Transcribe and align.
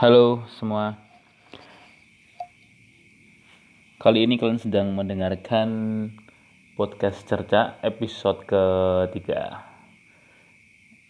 Halo 0.00 0.48
semua. 0.56 0.96
Kali 4.00 4.24
ini 4.24 4.40
kalian 4.40 4.56
sedang 4.56 4.96
mendengarkan 4.96 5.68
podcast 6.72 7.20
cerca 7.28 7.76
episode 7.84 8.48
ketiga. 8.48 9.60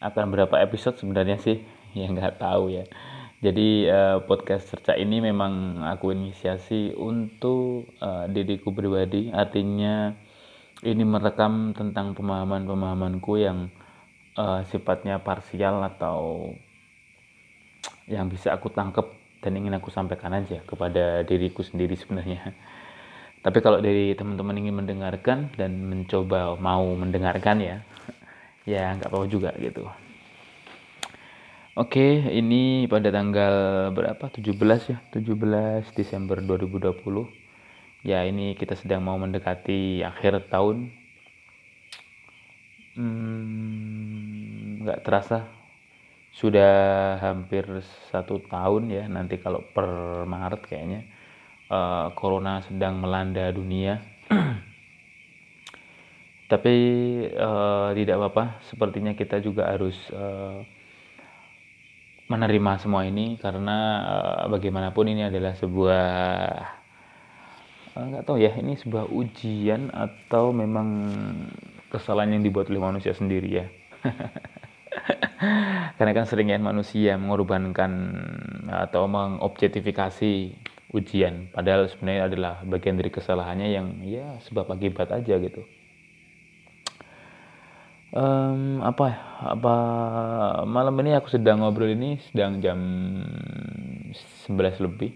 Akan 0.03 0.35
berapa 0.35 0.59
episode 0.59 0.99
sebenarnya 0.99 1.39
sih? 1.39 1.63
Ya 1.95 2.11
nggak 2.11 2.43
tahu 2.43 2.75
ya. 2.75 2.91
Jadi 3.39 3.87
uh, 3.87 4.27
podcast 4.27 4.67
cerca 4.67 4.99
ini 4.99 5.23
memang 5.23 5.87
aku 5.87 6.11
inisiasi 6.11 6.91
untuk 6.91 7.95
uh, 8.03 8.27
diriku 8.27 8.75
pribadi. 8.75 9.31
Artinya 9.31 10.19
ini 10.83 11.07
merekam 11.07 11.79
tentang 11.79 12.19
pemahaman-pemahamanku 12.19 13.39
yang 13.39 13.71
uh, 14.35 14.67
sifatnya 14.67 15.23
parsial 15.23 15.79
atau 15.79 16.51
yang 18.11 18.27
bisa 18.27 18.51
aku 18.51 18.75
tangkap 18.75 19.07
dan 19.41 19.57
ingin 19.57 19.73
aku 19.79 19.89
sampaikan 19.89 20.35
aja 20.35 20.61
kepada 20.67 21.23
diriku 21.23 21.63
sendiri 21.63 21.95
sebenarnya. 21.95 22.53
Tapi 23.41 23.59
kalau 23.65 23.81
dari 23.81 24.13
teman-teman 24.13 24.53
ingin 24.61 24.85
mendengarkan 24.85 25.49
dan 25.57 25.81
mencoba 25.89 26.61
mau 26.61 26.85
mendengarkan 26.93 27.57
ya, 27.63 27.77
ya 28.69 28.93
nggak 29.01 29.09
apa-apa 29.09 29.27
juga 29.31 29.57
gitu. 29.57 29.89
Oke, 31.79 32.29
ini 32.37 32.85
pada 32.91 33.09
tanggal 33.09 33.89
berapa? 33.97 34.29
17 34.29 34.53
ya, 34.93 35.01
17 35.15 35.89
Desember 35.97 36.43
2020. 36.45 36.93
Ya, 38.05 38.27
ini 38.29 38.53
kita 38.59 38.77
sedang 38.77 39.07
mau 39.07 39.17
mendekati 39.17 40.05
akhir 40.05 40.53
tahun. 40.53 40.93
Hmm, 43.01 44.85
nggak 44.85 45.01
terasa 45.01 45.60
sudah 46.41 46.73
hampir 47.21 47.69
satu 48.09 48.41
tahun 48.49 48.89
ya 48.89 49.05
nanti 49.13 49.37
kalau 49.37 49.61
per 49.61 49.85
Maret 50.25 50.65
kayaknya 50.65 51.05
uh, 51.69 52.17
corona 52.17 52.65
sedang 52.65 52.97
melanda 52.97 53.53
dunia. 53.53 54.01
Tapi 56.51 56.75
uh, 57.31 57.93
tidak 57.95 58.17
apa-apa. 58.19 58.65
Sepertinya 58.67 59.13
kita 59.13 59.39
juga 59.45 59.71
harus 59.71 59.95
uh, 60.11 60.65
menerima 62.27 62.73
semua 62.81 63.05
ini 63.05 63.37
karena 63.37 63.79
uh, 64.03 64.49
bagaimanapun 64.51 65.13
ini 65.13 65.29
adalah 65.29 65.55
sebuah 65.61 66.09
nggak 67.91 68.23
uh, 68.23 68.27
tahu 68.27 68.39
ya 68.39 68.55
ini 68.55 68.79
sebuah 68.79 69.11
ujian 69.11 69.91
atau 69.91 70.55
memang 70.55 71.11
kesalahan 71.91 72.39
yang 72.39 72.47
dibuat 72.47 72.71
oleh 72.71 72.79
manusia 72.79 73.11
sendiri 73.19 73.51
ya 73.51 73.67
karena 75.97 76.13
kan 76.13 76.29
sering 76.29 76.53
ya 76.53 76.61
manusia 76.61 77.17
mengorbankan 77.17 77.93
atau 78.69 79.09
mengobjektifikasi 79.09 80.33
ujian. 80.93 81.49
Padahal 81.55 81.89
sebenarnya 81.89 82.23
adalah 82.29 82.55
bagian 82.67 82.99
dari 82.99 83.09
kesalahannya 83.09 83.69
yang 83.73 83.87
ya 84.05 84.37
sebab 84.45 84.69
akibat 84.75 85.09
aja 85.15 85.39
gitu. 85.41 85.65
Um, 88.11 88.83
apa 88.83 89.05
ya? 89.07 89.19
Apa 89.55 89.75
malam 90.67 90.99
ini 91.01 91.15
aku 91.15 91.31
sedang 91.31 91.63
ngobrol 91.63 91.95
ini 91.95 92.19
sedang 92.31 92.59
jam 92.59 92.79
11 94.51 94.83
lebih. 94.83 95.15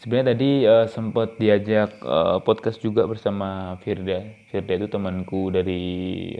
Sebenarnya 0.00 0.26
tadi 0.32 0.50
uh, 0.64 0.86
sempat 0.88 1.36
diajak 1.36 2.00
uh, 2.00 2.40
podcast 2.40 2.80
juga 2.80 3.04
bersama 3.04 3.76
Firda. 3.84 4.24
Firda 4.48 4.72
itu 4.76 4.88
temanku 4.88 5.52
dari 5.52 5.84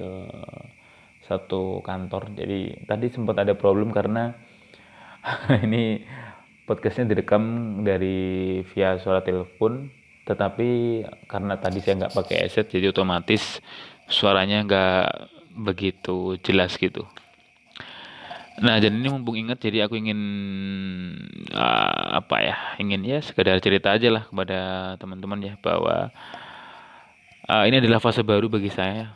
uh, 0.01 0.76
satu 1.27 1.83
kantor. 1.83 2.33
Jadi 2.39 2.87
tadi 2.87 3.07
sempat 3.11 3.43
ada 3.43 3.53
problem 3.59 3.91
karena 3.91 4.33
ini 5.67 6.07
podcastnya 6.65 7.11
direkam 7.11 7.43
dari 7.83 8.61
via 8.73 8.97
suara 9.03 9.21
telepon. 9.21 9.91
Tetapi 10.27 10.69
karena 11.31 11.55
tadi 11.59 11.79
saya 11.79 12.07
nggak 12.07 12.15
pakai 12.19 12.37
headset 12.47 12.67
jadi 12.67 12.91
otomatis 12.91 13.63
suaranya 14.11 14.67
nggak 14.67 15.07
begitu 15.55 16.35
jelas 16.43 16.75
gitu. 16.75 17.07
Nah 18.57 18.81
jadi 18.81 18.91
ini 18.91 19.13
mumpung 19.13 19.37
ingat 19.37 19.61
jadi 19.61 19.85
aku 19.85 20.01
ingin 20.01 20.21
uh, 21.53 22.19
apa 22.19 22.37
ya 22.41 22.57
ingin 22.81 23.05
ya 23.05 23.21
sekedar 23.21 23.61
cerita 23.61 23.93
aja 23.93 24.09
lah 24.09 24.25
kepada 24.25 24.59
teman-teman 24.97 25.45
ya 25.45 25.55
bahwa 25.61 26.09
uh, 27.47 27.65
ini 27.69 27.85
adalah 27.85 28.01
fase 28.01 28.25
baru 28.25 28.49
bagi 28.49 28.73
saya 28.73 29.13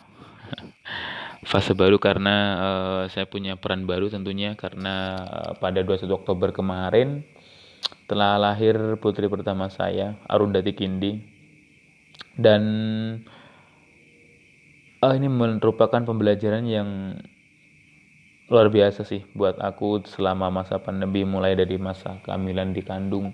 fase 1.40 1.72
baru 1.72 1.96
karena 1.96 2.36
uh, 2.60 3.02
saya 3.08 3.24
punya 3.24 3.56
peran 3.56 3.88
baru 3.88 4.12
tentunya 4.12 4.52
karena 4.60 5.16
uh, 5.24 5.52
pada 5.56 5.80
21 5.80 6.04
Oktober 6.12 6.52
kemarin 6.52 7.24
telah 8.04 8.36
lahir 8.36 8.76
putri 9.00 9.24
pertama 9.24 9.72
saya 9.72 10.20
Arundati 10.28 10.76
Kindi 10.76 11.16
dan 12.36 12.62
uh, 15.00 15.14
ini 15.16 15.28
merupakan 15.32 16.04
pembelajaran 16.04 16.64
yang 16.68 17.16
luar 18.52 18.68
biasa 18.68 19.06
sih 19.06 19.24
buat 19.32 19.56
aku 19.62 20.04
selama 20.04 20.52
masa 20.52 20.76
pandemi 20.82 21.24
mulai 21.24 21.56
dari 21.56 21.78
masa 21.80 22.20
kehamilan 22.26 22.74
dikandung 22.76 23.32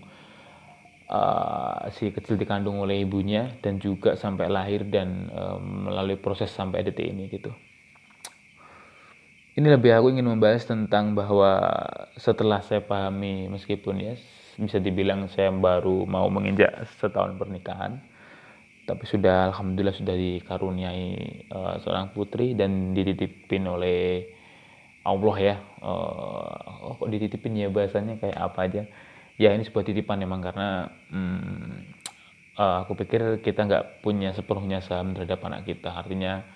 uh, 1.11 1.91
si 1.91 2.15
kecil 2.15 2.39
dikandung 2.39 2.79
oleh 2.85 3.03
ibunya 3.03 3.51
dan 3.65 3.83
juga 3.83 4.15
sampai 4.15 4.47
lahir 4.47 4.87
dan 4.87 5.27
uh, 5.33 5.59
melalui 5.59 6.21
proses 6.21 6.53
sampai 6.53 6.85
detik 6.85 7.09
ini 7.09 7.33
gitu 7.33 7.51
ini 9.57 9.67
lebih 9.73 9.97
aku 9.97 10.13
ingin 10.13 10.29
membahas 10.29 10.69
tentang 10.69 11.17
bahwa 11.17 11.59
setelah 12.21 12.61
saya 12.61 12.85
pahami 12.85 13.49
meskipun 13.49 13.97
ya 13.99 14.15
bisa 14.57 14.81
dibilang 14.81 15.29
saya 15.33 15.53
baru 15.53 16.05
mau 16.05 16.29
menginjak 16.29 16.89
setahun 17.01 17.37
pernikahan 17.41 18.01
tapi 18.87 19.03
sudah 19.03 19.51
alhamdulillah 19.51 19.99
sudah 19.99 20.15
dikaruniai 20.15 21.09
uh, 21.51 21.75
seorang 21.83 22.15
putri 22.15 22.55
dan 22.55 22.95
dititipin 22.95 23.67
oleh 23.67 24.31
Allah 25.03 25.37
ya. 25.43 25.57
Uh, 25.83 26.87
oh 26.87 26.95
kok 26.95 27.11
dititipin 27.11 27.59
ya 27.59 27.67
bahasanya 27.67 28.15
kayak 28.23 28.39
apa 28.39 28.59
aja? 28.63 28.83
Ya 29.37 29.51
ini 29.53 29.67
sebuah 29.67 29.91
titipan 29.91 30.23
memang 30.23 30.39
karena 30.39 30.87
hmm, 31.11 31.75
uh, 32.57 32.87
aku 32.87 32.95
pikir 32.95 33.43
kita 33.43 33.67
nggak 33.67 34.07
punya 34.07 34.31
sepenuhnya 34.39 34.79
saham 34.87 35.19
terhadap 35.19 35.43
anak 35.43 35.67
kita. 35.67 35.91
Artinya 35.91 36.47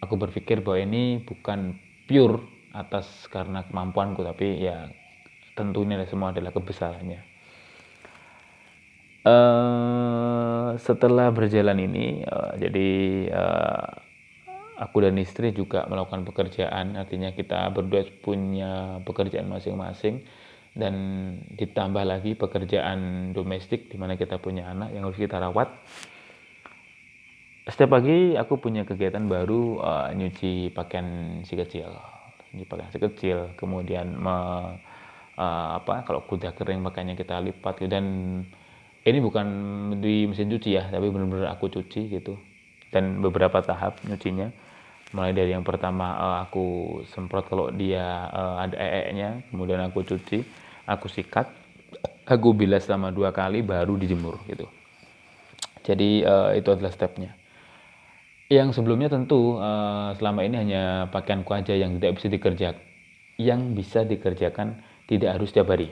aku 0.00 0.14
berpikir 0.16 0.60
bahwa 0.60 0.82
ini 0.82 1.22
bukan 1.24 1.78
pure 2.06 2.44
atas 2.76 3.08
karena 3.32 3.64
kemampuanku 3.64 4.20
tapi 4.20 4.60
ya 4.60 4.92
tentunya 5.56 6.04
semua 6.04 6.30
adalah 6.30 6.52
kebesarannya. 6.52 7.20
Uh, 9.26 10.78
setelah 10.78 11.34
berjalan 11.34 11.82
ini 11.82 12.22
uh, 12.22 12.54
jadi 12.54 12.90
uh, 13.34 13.90
aku 14.78 15.02
dan 15.02 15.16
istri 15.18 15.50
juga 15.50 15.88
melakukan 15.88 16.22
pekerjaan. 16.28 16.94
Artinya 16.94 17.32
kita 17.32 17.66
berdua 17.72 18.06
punya 18.20 19.02
pekerjaan 19.02 19.48
masing-masing. 19.48 20.22
Dan 20.76 20.94
ditambah 21.56 22.04
lagi 22.04 22.36
pekerjaan 22.36 23.32
domestik 23.32 23.88
di 23.88 23.96
mana 23.96 24.12
kita 24.12 24.36
punya 24.36 24.68
anak 24.76 24.92
yang 24.92 25.08
harus 25.08 25.16
kita 25.16 25.40
rawat 25.40 25.72
setiap 27.66 27.98
pagi 27.98 28.38
aku 28.38 28.62
punya 28.62 28.86
kegiatan 28.86 29.26
baru 29.26 29.82
uh, 29.82 30.08
nyuci 30.14 30.70
pakaian 30.70 31.42
si 31.42 31.58
kecil. 31.58 31.90
Nyuci 32.54 32.62
pakaian 32.62 32.90
si 32.94 32.98
kecil 33.02 33.58
kemudian 33.58 34.14
me, 34.14 34.36
uh, 35.34 35.68
apa 35.74 36.06
kalau 36.06 36.22
kuda 36.22 36.54
kering 36.54 36.86
pakaiannya 36.86 37.18
kita 37.18 37.42
lipat 37.42 37.74
gitu. 37.82 37.90
dan 37.90 38.06
ini 39.06 39.18
bukan 39.22 39.46
di 39.98 40.30
mesin 40.30 40.50
cuci 40.50 40.78
ya 40.78 40.86
tapi 40.90 41.10
benar-benar 41.10 41.58
aku 41.58 41.66
cuci 41.66 42.06
gitu. 42.06 42.38
Dan 42.94 43.18
beberapa 43.18 43.58
tahap 43.58 43.98
nyucinya. 44.06 44.46
Mulai 45.14 45.34
dari 45.34 45.50
yang 45.54 45.66
pertama 45.66 46.14
uh, 46.18 46.38
aku 46.46 46.98
semprot 47.10 47.50
kalau 47.50 47.74
dia 47.74 48.30
uh, 48.30 48.62
ada 48.62 48.78
ee-nya 48.78 49.42
kemudian 49.50 49.82
aku 49.82 50.06
cuci 50.06 50.46
aku 50.86 51.10
sikat. 51.10 51.50
Aku 52.30 52.54
bilas 52.54 52.86
selama 52.86 53.10
dua 53.10 53.34
kali 53.34 53.62
baru 53.62 53.98
dijemur 53.98 54.38
gitu. 54.46 54.70
Jadi 55.82 56.22
uh, 56.22 56.54
itu 56.54 56.70
adalah 56.70 56.94
stepnya 56.94 57.34
yang 58.46 58.70
sebelumnya 58.70 59.10
tentu 59.10 59.58
uh, 59.58 60.14
selama 60.14 60.46
ini 60.46 60.56
hanya 60.58 60.82
pakaianku 61.10 61.50
aja 61.50 61.74
yang 61.74 61.98
tidak 61.98 62.22
bisa 62.22 62.28
dikerjakan, 62.30 62.82
yang 63.42 63.60
bisa 63.74 64.06
dikerjakan 64.06 64.78
tidak 65.10 65.38
harus 65.38 65.50
setiap 65.50 65.74
hari. 65.74 65.90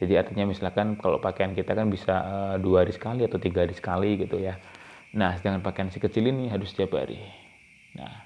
Jadi 0.00 0.16
artinya 0.18 0.48
misalkan 0.48 0.96
kalau 0.96 1.20
pakaian 1.20 1.52
kita 1.52 1.76
kan 1.76 1.92
bisa 1.92 2.14
uh, 2.16 2.56
dua 2.56 2.82
hari 2.84 2.92
sekali 2.96 3.28
atau 3.28 3.36
tiga 3.36 3.68
hari 3.68 3.76
sekali 3.76 4.16
gitu 4.16 4.40
ya. 4.40 4.56
Nah 5.12 5.36
sedangkan 5.36 5.60
pakaian 5.60 5.92
si 5.92 6.00
kecil 6.00 6.24
ini 6.32 6.48
harus 6.48 6.72
setiap 6.72 6.96
hari. 6.96 7.20
Nah 7.92 8.24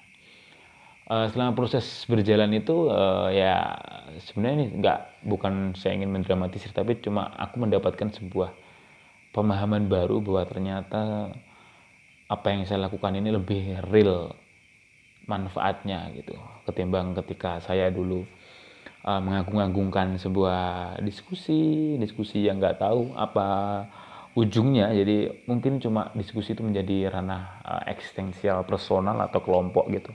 uh, 1.10 1.26
selama 1.34 1.58
proses 1.58 2.06
berjalan 2.06 2.54
itu 2.54 2.86
ya 3.34 3.74
sebenarnya 4.30 4.54
ini 4.62 4.66
nggak 4.78 4.98
bukan 5.26 5.74
saya 5.74 5.98
ingin 5.98 6.14
mendramatisir 6.14 6.70
tapi 6.70 6.96
cuma 7.02 7.34
aku 7.34 7.60
mendapatkan 7.66 8.14
sebuah 8.14 8.54
pemahaman 9.34 9.90
baru 9.90 10.22
bahwa 10.24 10.42
ternyata 10.48 11.34
apa 12.28 12.52
yang 12.52 12.68
saya 12.68 12.84
lakukan 12.84 13.16
ini 13.16 13.32
lebih 13.32 13.80
real 13.88 14.36
manfaatnya 15.24 16.12
gitu. 16.12 16.36
Ketimbang 16.68 17.16
ketika 17.16 17.60
saya 17.64 17.88
dulu 17.88 18.24
uh, 19.04 19.20
mengagung-agungkan 19.20 20.20
sebuah 20.20 20.60
diskusi 21.00 21.96
diskusi 21.96 22.44
yang 22.44 22.60
nggak 22.60 22.84
tahu 22.84 23.16
apa 23.16 23.48
ujungnya. 24.36 24.92
Jadi 24.92 25.48
mungkin 25.48 25.80
cuma 25.80 26.12
diskusi 26.12 26.52
itu 26.52 26.60
menjadi 26.60 27.16
ranah 27.16 27.64
uh, 27.64 27.82
eksistensial 27.88 28.60
personal 28.68 29.16
atau 29.24 29.40
kelompok 29.40 29.88
gitu. 29.88 30.12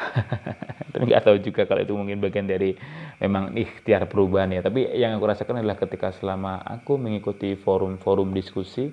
Tapi 0.90 1.02
nggak 1.06 1.22
tahu 1.22 1.36
juga 1.38 1.70
kalau 1.70 1.86
itu 1.86 1.94
mungkin 1.94 2.18
bagian 2.18 2.50
dari 2.50 2.74
memang 3.22 3.54
ikhtiar 3.54 4.10
perubahan 4.10 4.58
ya. 4.58 4.60
Tapi 4.66 4.90
yang 4.98 5.14
aku 5.14 5.30
rasakan 5.30 5.62
adalah 5.62 5.78
ketika 5.78 6.10
selama 6.10 6.58
aku 6.66 6.98
mengikuti 6.98 7.54
forum-forum 7.54 8.34
diskusi 8.34 8.90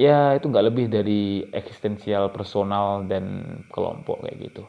ya 0.00 0.32
itu 0.32 0.48
nggak 0.48 0.66
lebih 0.72 0.86
dari 0.88 1.44
eksistensial 1.52 2.32
personal 2.32 3.04
dan 3.04 3.44
kelompok 3.68 4.24
kayak 4.24 4.48
gitu. 4.48 4.64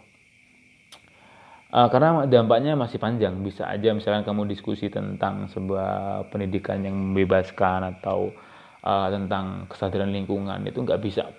Uh, 1.71 1.87
karena 1.87 2.27
dampaknya 2.27 2.75
masih 2.75 2.99
panjang. 2.99 3.39
Bisa 3.39 3.63
aja 3.63 3.95
misalnya 3.95 4.27
kamu 4.27 4.43
diskusi 4.51 4.91
tentang 4.91 5.47
sebuah 5.47 6.27
pendidikan 6.27 6.83
yang 6.83 6.99
membebaskan 6.99 7.95
atau 7.95 8.35
uh, 8.83 9.07
tentang 9.07 9.71
kesadaran 9.71 10.11
lingkungan 10.11 10.67
itu 10.67 10.83
nggak 10.83 10.99
bisa 10.99 11.31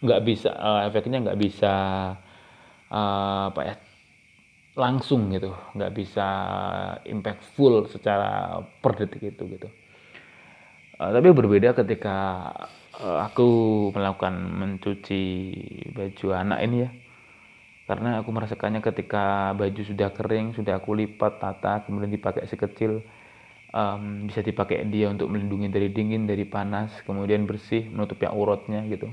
nggak 0.00 0.20
bisa 0.24 0.50
uh, 0.56 0.80
efeknya 0.88 1.20
nggak 1.28 1.36
bisa 1.36 1.72
uh, 2.88 3.52
apa 3.52 3.60
ya 3.60 3.74
langsung 4.72 5.28
gitu. 5.36 5.52
Nggak 5.76 5.92
bisa 5.92 6.28
impactful 7.04 7.92
secara 7.92 8.64
per 8.80 9.04
detik 9.04 9.36
itu 9.36 9.44
gitu. 9.52 9.68
Uh, 10.96 11.12
tapi 11.12 11.28
berbeda 11.28 11.76
ketika 11.76 12.48
aku 13.02 13.48
melakukan 13.90 14.34
mencuci 14.34 15.22
baju 15.90 16.26
anak 16.34 16.58
ini 16.62 16.76
ya. 16.86 16.90
Karena 17.84 18.24
aku 18.24 18.32
merasakannya 18.32 18.80
ketika 18.80 19.52
baju 19.52 19.82
sudah 19.84 20.08
kering 20.16 20.56
sudah 20.56 20.80
aku 20.80 20.96
lipat 20.96 21.36
tata 21.36 21.84
kemudian 21.84 22.08
dipakai 22.08 22.48
sekecil 22.48 23.04
um, 23.76 24.24
bisa 24.24 24.40
dipakai 24.40 24.88
dia 24.88 25.12
untuk 25.12 25.28
melindungi 25.28 25.68
dari 25.68 25.92
dingin 25.92 26.24
dari 26.24 26.48
panas 26.48 26.94
kemudian 27.04 27.44
bersih 27.44 27.84
menutupi 27.92 28.24
auratnya 28.24 28.88
gitu. 28.88 29.12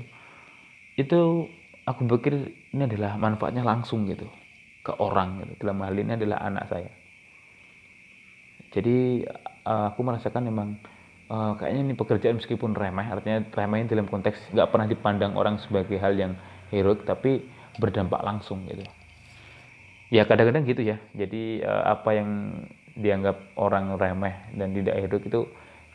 Itu 0.96 1.52
aku 1.84 2.00
pikir 2.16 2.34
ini 2.72 2.82
adalah 2.88 3.20
manfaatnya 3.20 3.60
langsung 3.60 4.08
gitu 4.08 4.24
ke 4.80 4.96
orang 4.96 5.44
gitu. 5.44 5.52
Dalam 5.68 5.82
hal 5.84 5.92
ini 5.92 6.16
adalah 6.16 6.40
anak 6.40 6.64
saya. 6.72 6.90
Jadi 8.72 9.20
uh, 9.68 9.92
aku 9.92 10.00
merasakan 10.00 10.48
memang 10.48 10.80
uh, 11.32 11.52
kayaknya 11.56 11.80
ini 11.88 11.94
pekerjaan 11.96 12.36
meskipun 12.36 12.76
remeh 12.76 13.08
artinya 13.08 13.40
remeh 13.56 13.88
dalam 13.88 14.04
konteks 14.04 14.52
nggak 14.52 14.68
pernah 14.68 14.86
dipandang 14.86 15.32
orang 15.32 15.56
sebagai 15.56 15.96
hal 15.96 16.12
yang 16.12 16.36
heroik 16.68 17.08
tapi 17.08 17.48
berdampak 17.80 18.20
langsung 18.20 18.68
gitu. 18.68 18.84
Ya 20.12 20.28
kadang-kadang 20.28 20.68
gitu 20.68 20.84
ya. 20.84 21.00
Jadi 21.16 21.64
uh, 21.64 21.96
apa 21.96 22.10
yang 22.12 22.30
dianggap 22.92 23.56
orang 23.56 23.96
remeh 23.96 24.52
dan 24.52 24.76
tidak 24.76 24.96
hidup 25.08 25.20
itu 25.24 25.40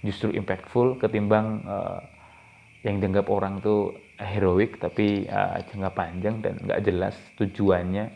justru 0.01 0.33
impactful 0.33 0.97
ketimbang 0.97 1.61
uh, 1.69 2.01
yang 2.81 2.97
dianggap 2.97 3.29
orang 3.29 3.61
tuh 3.61 3.93
heroik 4.17 4.81
tapi 4.81 5.29
uh, 5.29 5.61
jangka 5.69 5.93
panjang 5.93 6.41
dan 6.41 6.57
nggak 6.65 6.81
jelas 6.81 7.13
tujuannya. 7.37 8.09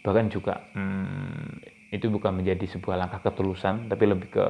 Bahkan 0.00 0.26
juga 0.32 0.64
hmm, 0.72 1.60
itu 1.92 2.08
bukan 2.08 2.40
menjadi 2.40 2.64
sebuah 2.72 2.96
langkah 2.96 3.20
ketulusan 3.20 3.92
tapi 3.92 4.08
lebih 4.08 4.32
ke 4.32 4.46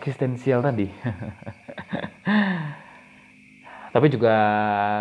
eksistensial 0.00 0.64
tadi. 0.64 0.88
Tapi 3.94 4.06
juga 4.08 4.32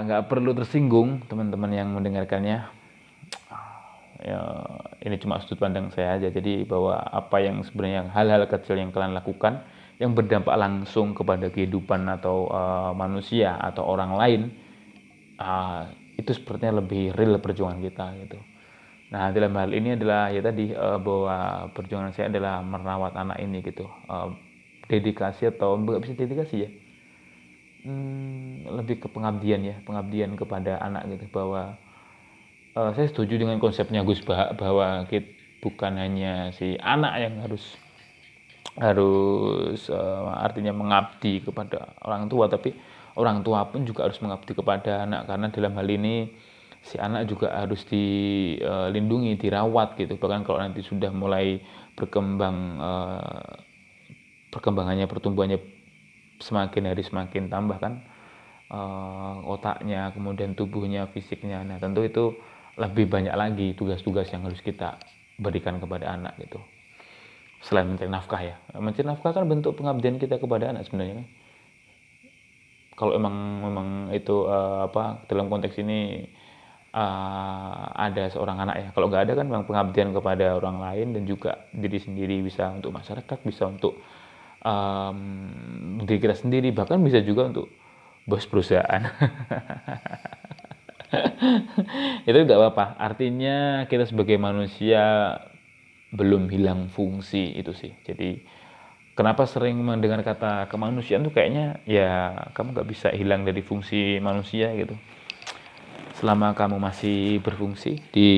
nggak 0.03 0.27
perlu 0.27 0.51
tersinggung 0.51 1.23
teman-teman 1.31 1.71
yang 1.71 1.95
mendengarkannya. 1.95 2.67
Ya 4.19 4.41
ini 4.99 5.15
cuma 5.23 5.39
sudut 5.39 5.63
pandang 5.63 5.87
saya 5.95 6.19
aja. 6.19 6.27
Jadi 6.27 6.67
bahwa 6.67 6.99
apa 6.99 7.39
yang 7.39 7.63
sebenarnya 7.63 8.11
hal-hal 8.11 8.43
kecil 8.51 8.75
yang 8.75 8.91
kalian 8.91 9.15
lakukan 9.15 9.63
yang 10.01 10.11
berdampak 10.11 10.55
langsung 10.59 11.15
kepada 11.15 11.47
kehidupan 11.47 12.07
atau 12.19 12.51
uh, 12.51 12.91
manusia 12.95 13.55
atau 13.59 13.87
orang 13.87 14.11
lain 14.15 14.41
uh, 15.39 15.87
itu 16.19 16.35
sepertinya 16.35 16.83
lebih 16.83 17.15
real 17.15 17.39
perjuangan 17.39 17.79
kita 17.79 18.05
gitu. 18.27 18.39
Nah 19.11 19.31
dalam 19.35 19.55
hal 19.55 19.71
ini 19.71 19.95
adalah 19.95 20.31
ya 20.31 20.41
tadi 20.43 20.71
uh, 20.71 20.99
bahwa 20.99 21.67
perjuangan 21.75 22.11
saya 22.11 22.27
adalah 22.31 22.63
merawat 22.63 23.13
anak 23.15 23.37
ini 23.43 23.63
gitu. 23.63 23.87
Uh, 24.07 24.48
dedikasi 24.89 25.53
atau 25.53 25.77
nggak 25.77 26.01
bisa 26.01 26.13
dedikasi 26.17 26.55
ya? 26.65 26.69
Hmm, 27.85 28.67
lebih 28.67 28.99
ke 28.99 29.07
pengabdian 29.07 29.63
ya 29.63 29.79
pengabdian 29.87 30.35
kepada 30.35 30.83
anak 30.83 31.07
gitu 31.15 31.31
bahwa 31.31 31.79
uh, 32.75 32.91
saya 32.91 33.07
setuju 33.07 33.39
dengan 33.39 33.55
konsepnya 33.55 34.03
Gus 34.03 34.19
bah 34.19 34.51
bahwa 34.51 35.07
kita 35.07 35.31
bukan 35.63 35.95
hanya 35.95 36.51
si 36.51 36.75
anak 36.79 37.13
yang 37.23 37.35
harus 37.39 37.79
harus 38.75 39.87
uh, 39.87 40.27
artinya 40.43 40.75
mengabdi 40.75 41.39
kepada 41.39 41.95
orang 42.03 42.27
tua 42.27 42.51
tapi 42.51 42.75
orang 43.15 43.43
tua 43.43 43.67
pun 43.67 43.87
juga 43.87 44.07
harus 44.07 44.19
mengabdi 44.19 44.51
kepada 44.55 45.07
anak 45.07 45.27
karena 45.27 45.47
dalam 45.51 45.73
hal 45.79 45.87
ini 45.87 46.31
si 46.79 46.95
anak 46.95 47.27
juga 47.27 47.51
harus 47.51 47.83
dilindungi 47.87 49.35
dirawat 49.35 49.99
gitu. 49.99 50.15
Bahkan 50.15 50.47
kalau 50.47 50.59
nanti 50.63 50.79
sudah 50.79 51.11
mulai 51.11 51.59
berkembang 51.99 52.79
uh, 52.79 53.51
perkembangannya 54.49 55.05
pertumbuhannya 55.05 55.59
semakin 56.39 56.89
hari 56.89 57.03
semakin 57.03 57.51
tambah 57.51 57.77
kan 57.77 58.01
uh, 58.71 59.43
otaknya 59.45 60.09
kemudian 60.15 60.53
tubuhnya 60.55 61.09
fisiknya. 61.11 61.61
Nah 61.65 61.77
tentu 61.81 62.05
itu 62.05 62.33
lebih 62.79 63.11
banyak 63.11 63.35
lagi 63.35 63.75
tugas-tugas 63.75 64.31
yang 64.31 64.47
harus 64.47 64.61
kita 64.63 64.95
berikan 65.35 65.77
kepada 65.81 66.15
anak 66.15 66.39
gitu. 66.39 66.61
Selain 67.59 67.91
mencari 67.91 68.07
nafkah 68.07 68.39
ya. 68.39 68.55
Mencari 68.79 69.03
nafkah 69.03 69.35
kan 69.35 69.43
bentuk 69.43 69.75
pengabdian 69.75 70.15
kita 70.15 70.39
kepada 70.39 70.71
anak 70.71 70.87
sebenarnya 70.87 71.23
kan. 71.23 71.27
Kalau 72.95 73.15
emang 73.15 73.35
memang 73.63 73.87
itu 74.11 74.47
uh, 74.47 74.87
apa 74.87 75.23
dalam 75.27 75.47
konteks 75.47 75.79
ini 75.79 76.27
uh, 76.91 77.83
ada 77.95 78.31
seorang 78.31 78.63
anak 78.63 78.75
ya. 78.79 78.87
Kalau 78.95 79.07
nggak 79.11 79.23
ada 79.27 79.33
kan 79.39 79.45
memang 79.47 79.67
pengabdian 79.67 80.11
kepada 80.15 80.55
orang 80.55 80.79
lain 80.79 81.07
dan 81.15 81.23
juga 81.27 81.67
diri 81.71 81.99
sendiri 81.99 82.43
bisa 82.43 82.71
untuk 82.71 82.91
masyarakat 82.95 83.39
bisa 83.43 83.67
untuk 83.67 83.99
um, 84.63 85.99
diri 86.03 86.19
kita 86.19 86.35
sendiri 86.35 86.71
bahkan 86.71 87.03
bisa 87.03 87.19
juga 87.23 87.51
untuk 87.51 87.67
bos 88.27 88.45
perusahaan. 88.45 89.03
Itu 92.29 92.37
nggak 92.37 92.59
apa-apa. 92.59 93.01
Artinya 93.01 93.87
kita 93.89 94.05
sebagai 94.05 94.37
manusia 94.37 95.33
belum 96.13 96.49
hilang 96.49 96.89
fungsi 96.89 97.57
itu 97.57 97.73
sih. 97.73 97.93
Jadi 98.05 98.41
kenapa 99.13 99.45
sering 99.45 99.77
mendengar 99.81 100.21
kata 100.25 100.69
kemanusiaan 100.69 101.25
tuh 101.25 101.33
kayaknya 101.33 101.81
ya 101.85 102.33
kamu 102.53 102.73
nggak 102.73 102.89
bisa 102.89 103.07
hilang 103.13 103.45
dari 103.45 103.61
fungsi 103.61 104.17
manusia 104.21 104.73
gitu. 104.77 104.97
Selama 106.17 106.51
kamu 106.51 106.81
masih 106.81 107.39
berfungsi 107.39 108.01
di 108.11 108.31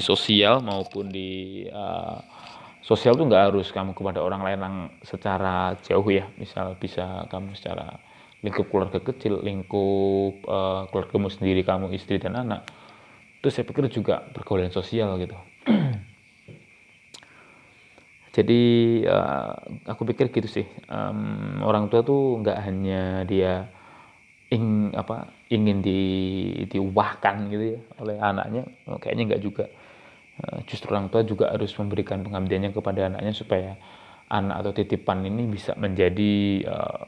sosial 0.00 0.64
maupun 0.64 1.12
di 1.12 1.62
uh, 1.68 2.31
sosial 2.82 3.14
tuh 3.14 3.24
nggak 3.30 3.54
harus 3.54 3.70
kamu 3.70 3.94
kepada 3.94 4.20
orang 4.20 4.42
lain 4.42 4.60
yang 4.60 4.76
secara 5.06 5.78
jauh 5.86 6.06
ya. 6.10 6.26
Misal 6.36 6.74
bisa 6.76 7.24
kamu 7.30 7.54
secara 7.54 8.02
lingkup 8.42 8.66
keluarga 8.68 8.98
kecil 8.98 9.38
lingkup 9.40 10.42
uh, 10.50 10.90
keluargamu 10.90 11.30
sendiri 11.30 11.62
kamu 11.62 11.94
istri 11.94 12.18
dan 12.18 12.34
anak 12.34 12.66
itu 13.42 13.50
saya 13.50 13.66
pikir 13.66 13.90
juga 13.90 14.22
pergaulan 14.30 14.70
sosial 14.70 15.18
gitu. 15.18 15.34
Jadi 18.38 18.62
uh, 19.02 19.50
aku 19.82 20.06
pikir 20.06 20.30
gitu 20.30 20.46
sih. 20.46 20.66
Um, 20.86 21.58
orang 21.66 21.90
tua 21.90 22.06
tuh 22.06 22.38
nggak 22.38 22.58
hanya 22.62 23.26
dia 23.26 23.66
ing 24.54 24.94
apa 24.94 25.26
ingin 25.50 25.82
di 25.82 26.00
diuahkan 26.70 27.50
gitu 27.50 27.74
ya 27.74 27.80
oleh 27.98 28.16
anaknya 28.22 28.62
kayaknya 29.02 29.34
nggak 29.34 29.42
juga. 29.42 29.66
Eh, 29.66 29.81
justru 30.66 30.90
orang 30.90 31.06
tua 31.06 31.22
juga 31.22 31.54
harus 31.54 31.70
memberikan 31.78 32.22
pengabdiannya 32.26 32.74
kepada 32.74 33.06
anaknya 33.06 33.32
supaya 33.32 33.78
anak 34.26 34.64
atau 34.64 34.72
titipan 34.74 35.22
ini 35.22 35.46
bisa 35.46 35.76
menjadi 35.78 36.64
uh, 36.66 37.04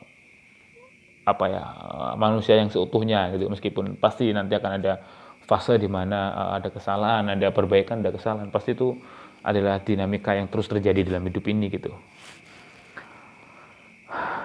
apa 1.24 1.44
ya 1.48 1.62
uh, 1.64 2.14
manusia 2.20 2.60
yang 2.60 2.68
seutuhnya 2.68 3.32
gitu. 3.34 3.48
Meskipun 3.48 3.96
pasti 3.96 4.30
nanti 4.30 4.54
akan 4.54 4.72
ada 4.78 5.00
fase 5.48 5.80
di 5.80 5.88
mana 5.88 6.30
uh, 6.36 6.50
ada 6.60 6.68
kesalahan 6.68 7.26
ada 7.32 7.48
perbaikan 7.50 8.04
ada 8.04 8.12
kesalahan. 8.12 8.52
Pasti 8.52 8.76
itu 8.76 8.94
adalah 9.40 9.80
dinamika 9.80 10.36
yang 10.36 10.46
terus 10.52 10.68
terjadi 10.68 11.10
dalam 11.10 11.24
hidup 11.24 11.44
ini 11.48 11.72
gitu. 11.72 11.90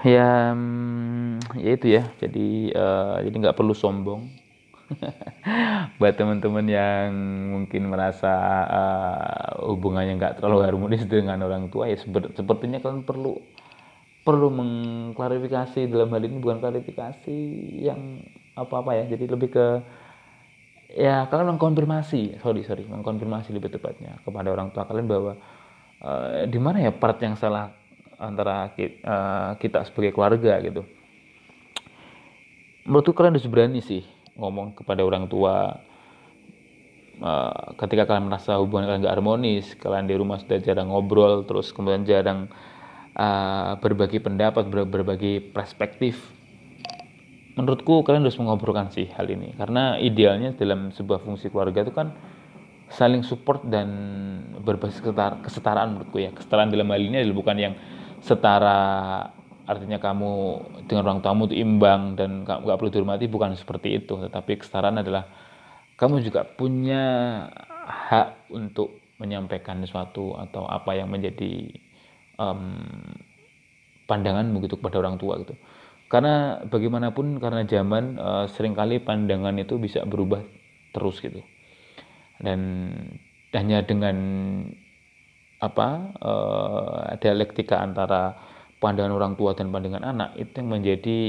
Ya 0.07 0.55
hmm, 0.55 1.59
ya 1.59 1.71
itu 1.75 1.87
ya. 1.93 2.03
Jadi 2.17 2.71
uh, 2.71 3.21
jadi 3.21 3.35
nggak 3.35 3.57
perlu 3.59 3.75
sombong 3.75 4.48
buat 5.99 6.13
teman-teman 6.17 6.65
yang 6.65 7.09
mungkin 7.53 7.89
merasa 7.93 8.33
uh, 8.65 9.69
hubungannya 9.69 10.17
nggak 10.17 10.41
terlalu 10.41 10.65
harmonis 10.65 11.05
dengan 11.05 11.41
orang 11.45 11.69
tua 11.69 11.89
ya 11.89 11.97
sepertinya 12.33 12.81
kalian 12.81 13.05
perlu 13.05 13.37
perlu 14.29 14.51
mengklarifikasi 14.51 15.89
dalam 15.89 16.11
hal 16.13 16.21
ini 16.21 16.37
bukan 16.37 16.61
klarifikasi 16.61 17.39
yang 17.81 18.21
apa-apa 18.53 18.93
ya. 18.99 19.03
Jadi 19.15 19.25
lebih 19.25 19.49
ke 19.49 19.67
ya 20.93 21.25
kalian 21.29 21.55
mengkonfirmasi 21.55 22.41
sorry 22.41 22.65
sorry 22.65 22.81
mengkonfirmasi 22.89 23.53
lebih 23.53 23.69
tepatnya 23.69 24.17
kepada 24.25 24.49
orang 24.49 24.73
tua 24.73 24.89
kalian 24.89 25.05
bahwa 25.05 25.33
uh, 26.01 26.49
di 26.49 26.57
mana 26.57 26.81
ya 26.81 26.91
part 26.93 27.21
yang 27.21 27.37
salah 27.37 27.73
antara 28.19 28.73
kita, 28.75 28.99
uh, 29.05 29.15
eh, 29.15 29.49
kita 29.63 29.79
sebagai 29.87 30.11
keluarga 30.11 30.59
gitu. 30.59 30.83
Menurutku 32.83 33.15
kalian 33.15 33.37
harus 33.37 33.47
berani 33.47 33.79
sih 33.79 34.03
ngomong 34.37 34.77
kepada 34.77 35.01
orang 35.01 35.25
tua 35.31 35.79
uh, 37.23 37.73
ketika 37.79 38.09
kalian 38.09 38.29
merasa 38.29 38.59
hubungan 38.59 38.89
kalian 38.89 39.01
gak 39.05 39.15
harmonis 39.15 39.65
kalian 39.79 40.05
di 40.05 40.15
rumah 40.15 40.37
sudah 40.41 40.59
jarang 40.61 40.91
ngobrol 40.91 41.47
terus 41.47 41.71
kemudian 41.71 42.03
jarang 42.03 42.51
uh, 43.19 43.75
berbagi 43.79 44.23
pendapat 44.23 44.67
ber 44.67 44.87
berbagi 44.87 45.43
perspektif. 45.43 46.19
Menurutku 47.59 48.07
kalian 48.07 48.23
harus 48.23 48.39
mengobrolkan 48.39 48.87
sih 48.95 49.11
hal 49.11 49.27
ini 49.27 49.51
karena 49.59 49.99
idealnya 49.99 50.55
dalam 50.55 50.95
sebuah 50.95 51.19
fungsi 51.19 51.51
keluarga 51.51 51.83
itu 51.83 51.91
kan 51.91 52.15
saling 52.87 53.21
support 53.21 53.67
dan 53.67 53.87
berbasis 54.63 55.03
kesetaraan 55.43 55.97
menurutku 55.97 56.23
ya. 56.23 56.31
Kesetaraan 56.31 56.71
dalam 56.71 56.87
hal 56.87 57.01
ini 57.03 57.19
adalah 57.19 57.35
bukan 57.35 57.57
yang 57.59 57.73
setara 58.23 58.79
artinya 59.69 60.01
kamu 60.01 60.31
dengan 60.89 61.05
orang 61.05 61.21
tamu 61.21 61.45
itu 61.45 61.61
imbang 61.61 62.17
dan 62.17 62.41
nggak 62.41 62.77
perlu 62.81 62.89
dihormati 62.89 63.29
bukan 63.29 63.53
seperti 63.53 64.01
itu. 64.01 64.17
Tetapi 64.17 64.57
kesetaraan 64.57 65.05
adalah 65.05 65.29
kamu 65.93 66.25
juga 66.25 66.41
punya 66.49 67.03
hak 67.85 68.49
untuk 68.49 68.97
menyampaikan 69.21 69.83
sesuatu 69.85 70.33
atau 70.39 70.65
apa 70.65 70.97
yang 70.97 71.11
menjadi 71.13 71.69
um, 72.41 72.81
pandangan 74.09 74.49
begitu 74.55 74.79
kepada 74.79 75.05
orang 75.05 75.21
tua 75.21 75.37
gitu. 75.43 75.53
Karena 76.09 76.65
bagaimanapun 76.65 77.37
karena 77.37 77.61
zaman 77.69 78.17
uh, 78.17 78.45
sering 78.49 78.73
kali 78.73 78.97
pandangan 78.97 79.53
itu 79.61 79.77
bisa 79.77 80.01
berubah 80.09 80.41
terus 80.97 81.21
gitu. 81.21 81.45
Dan 82.41 82.89
hanya 83.53 83.85
dengan 83.85 84.17
apa 85.59 86.15
uh, 86.23 87.13
dialektika 87.19 87.83
antara 87.83 88.39
pandangan 88.79 89.11
orang 89.11 89.33
tua 89.35 89.55
dan 89.55 89.69
pandangan 89.69 90.03
anak 90.03 90.39
itu 90.39 90.51
yang 90.59 90.71
menjadi 90.71 91.19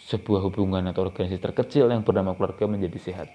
sebuah 0.00 0.48
hubungan 0.48 0.88
atau 0.88 1.04
organisasi 1.04 1.40
terkecil 1.40 1.92
yang 1.92 2.02
bernama 2.02 2.32
keluarga 2.32 2.64
menjadi 2.64 2.98
sehat. 2.98 3.28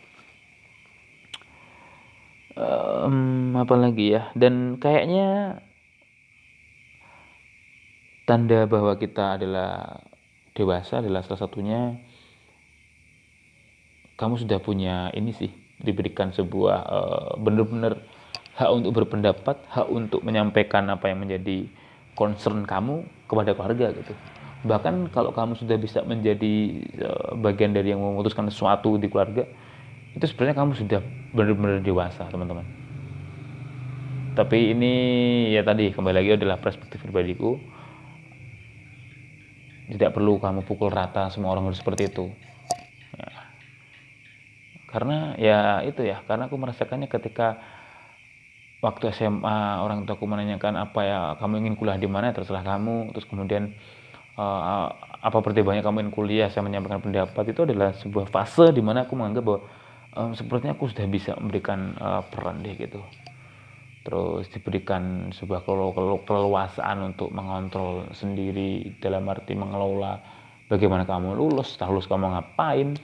Um, 2.57 3.53
apa 3.53 3.77
ya? 3.93 4.33
Dan 4.33 4.81
kayaknya 4.81 5.61
tanda 8.25 8.65
bahwa 8.65 8.97
kita 8.97 9.37
adalah 9.37 10.01
dewasa 10.57 10.99
adalah 11.05 11.21
salah 11.21 11.45
satunya 11.45 12.01
kamu 14.17 14.41
sudah 14.41 14.57
punya 14.57 15.13
ini 15.13 15.29
sih 15.31 15.53
diberikan 15.77 16.33
sebuah 16.33 16.77
uh, 16.89 17.29
benar-benar 17.37 18.01
hak 18.57 18.69
untuk 18.73 18.91
berpendapat, 18.97 19.61
hak 19.69 19.87
untuk 19.93 20.25
menyampaikan 20.25 20.89
apa 20.89 21.13
yang 21.13 21.21
menjadi 21.21 21.69
concern 22.17 22.65
kamu 22.65 23.05
kepada 23.29 23.53
keluarga 23.53 23.93
gitu. 23.93 24.13
Bahkan 24.65 25.13
kalau 25.13 25.29
kamu 25.29 25.53
sudah 25.53 25.77
bisa 25.77 26.01
menjadi 26.01 26.81
uh, 27.05 27.37
bagian 27.37 27.77
dari 27.77 27.93
yang 27.93 28.01
memutuskan 28.01 28.49
sesuatu 28.49 28.97
di 28.97 29.05
keluarga, 29.05 29.45
itu 30.17 30.25
sebenarnya 30.25 30.57
kamu 30.57 30.71
sudah 30.73 30.99
benar-benar 31.37 31.85
dewasa, 31.85 32.25
teman-teman. 32.25 32.65
Tapi 34.33 34.73
ini 34.73 34.93
ya 35.53 35.61
tadi 35.61 35.93
kembali 35.93 36.15
lagi 36.17 36.31
adalah 36.41 36.57
perspektif 36.57 37.05
pribadiku. 37.05 37.61
Tidak 39.87 40.11
perlu 40.11 40.41
kamu 40.41 40.65
pukul 40.67 40.91
rata 40.91 41.29
semua 41.31 41.53
orang 41.53 41.69
harus 41.69 41.79
seperti 41.79 42.11
itu. 42.11 42.27
Ya. 43.13 43.29
Karena 44.89 45.17
ya 45.37 45.59
itu 45.85 46.01
ya, 46.01 46.25
karena 46.25 46.49
aku 46.49 46.57
merasakannya 46.59 47.07
ketika 47.07 47.61
waktu 48.87 49.11
SMA 49.11 49.83
orang 49.83 50.07
tuaku 50.07 50.23
menanyakan 50.23 50.79
apa 50.79 50.99
ya 51.03 51.19
kamu 51.43 51.67
ingin 51.67 51.75
kuliah 51.75 51.99
di 51.99 52.07
mana? 52.07 52.31
Terserah 52.31 52.63
kamu. 52.63 53.11
Terus 53.11 53.27
kemudian 53.27 53.75
uh, 54.39 54.87
apa 55.19 55.37
pertimbangannya 55.43 55.83
kamu 55.83 55.97
ingin 56.07 56.13
kuliah? 56.15 56.47
Saya 56.47 56.63
menyampaikan 56.63 57.03
pendapat 57.03 57.51
itu 57.51 57.67
adalah 57.67 57.91
sebuah 57.99 58.31
fase 58.31 58.71
di 58.71 58.79
mana 58.79 59.03
aku 59.03 59.19
menganggap 59.19 59.43
bahwa 59.43 59.59
um, 60.15 60.31
sepertinya 60.31 60.73
aku 60.79 60.87
sudah 60.87 61.05
bisa 61.11 61.35
memberikan 61.35 61.99
uh, 61.99 62.23
peran 62.23 62.63
deh 62.63 62.79
gitu. 62.79 63.03
Terus 64.07 64.47
diberikan 64.55 65.35
sebuah 65.35 65.67
keleluasaan 66.23 67.11
untuk 67.11 67.27
mengontrol 67.35 68.07
sendiri 68.15 68.95
dalam 69.03 69.27
arti 69.27 69.51
mengelola 69.51 70.23
bagaimana 70.71 71.03
kamu 71.03 71.35
lulus 71.35 71.75
setelah 71.75 71.99
lulus 71.99 72.07
kamu 72.07 72.31
ngapain. 72.31 72.95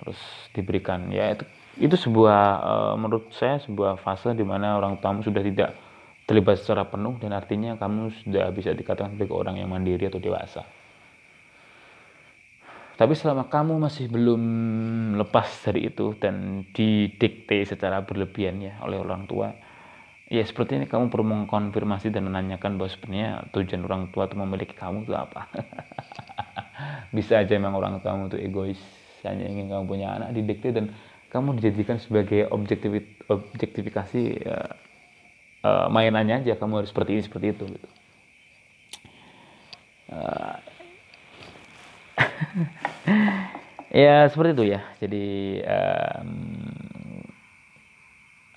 Terus 0.00 0.20
diberikan 0.56 1.12
ya 1.12 1.36
itu 1.36 1.44
itu 1.78 1.94
sebuah 1.94 2.42
uh, 2.58 2.94
menurut 2.98 3.30
saya 3.34 3.62
sebuah 3.62 4.02
fase 4.02 4.34
di 4.34 4.42
mana 4.42 4.74
orang 4.78 4.98
tamu 4.98 5.22
sudah 5.22 5.42
tidak 5.42 5.78
terlibat 6.28 6.60
secara 6.60 6.84
penuh 6.84 7.16
dan 7.22 7.32
artinya 7.32 7.78
kamu 7.80 8.12
sudah 8.26 8.52
bisa 8.52 8.76
dikatakan 8.76 9.16
sebagai 9.16 9.32
orang 9.32 9.56
yang 9.56 9.72
mandiri 9.72 10.10
atau 10.10 10.20
dewasa. 10.20 10.66
Tapi 12.98 13.14
selama 13.14 13.46
kamu 13.46 13.78
masih 13.78 14.10
belum 14.10 14.42
lepas 15.22 15.46
dari 15.64 15.86
itu 15.86 16.18
dan 16.18 16.66
didikte 16.74 17.62
secara 17.62 18.02
berlebihan 18.02 18.58
ya 18.58 18.74
oleh 18.82 18.98
orang 18.98 19.22
tua, 19.30 19.54
ya 20.26 20.42
seperti 20.42 20.82
ini 20.82 20.90
kamu 20.90 21.06
perlu 21.06 21.30
mengkonfirmasi 21.30 22.10
dan 22.10 22.26
menanyakan 22.26 22.74
bahwa 22.74 22.90
sebenarnya 22.90 23.30
tujuan 23.54 23.86
orang 23.86 24.10
tua 24.10 24.26
itu 24.26 24.34
memiliki 24.34 24.74
kamu 24.74 25.06
itu 25.06 25.14
apa. 25.14 25.46
Bisa 27.16 27.38
aja 27.38 27.54
memang 27.54 27.78
orang 27.78 28.02
tua 28.02 28.18
itu 28.26 28.36
egois, 28.42 28.82
hanya 29.22 29.46
ingin 29.46 29.70
kamu 29.70 29.86
punya 29.86 30.18
anak 30.18 30.34
didikte 30.34 30.74
dan 30.74 30.90
kamu 31.28 31.60
dijadikan 31.60 32.00
sebagai 32.00 32.48
objektif 32.48 33.04
objektifikasi 33.28 34.22
ya, 34.40 34.58
uh, 35.64 35.86
mainannya 35.92 36.40
aja 36.44 36.56
kamu 36.56 36.84
harus 36.84 36.90
seperti 36.90 37.10
ini 37.20 37.22
seperti 37.24 37.46
itu 37.52 37.64
gitu. 37.68 37.88
Uh, 40.08 40.56
ya 44.08 44.24
seperti 44.32 44.56
itu 44.56 44.64
ya 44.72 44.80
jadi 45.04 45.26
um, 45.68 46.32